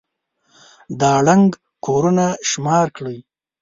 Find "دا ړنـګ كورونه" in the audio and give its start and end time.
0.99-2.25